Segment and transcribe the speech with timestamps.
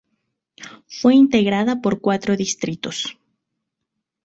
[0.87, 3.19] Fue integrada por cuatro distritos.